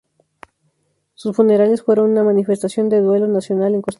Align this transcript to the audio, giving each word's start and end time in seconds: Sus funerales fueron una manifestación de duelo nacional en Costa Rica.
Sus 1.13 1.35
funerales 1.35 1.83
fueron 1.83 2.09
una 2.09 2.23
manifestación 2.23 2.89
de 2.89 3.01
duelo 3.01 3.27
nacional 3.27 3.75
en 3.75 3.83
Costa 3.83 3.85
Rica. 3.85 3.89